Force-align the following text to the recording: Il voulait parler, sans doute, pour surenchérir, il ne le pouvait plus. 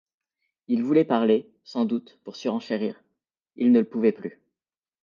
Il 0.67 0.81
voulait 0.81 1.05
parler, 1.05 1.47
sans 1.63 1.85
doute, 1.85 2.17
pour 2.23 2.35
surenchérir, 2.35 3.03
il 3.55 3.71
ne 3.71 3.77
le 3.81 3.85
pouvait 3.87 4.11
plus. 4.11 4.41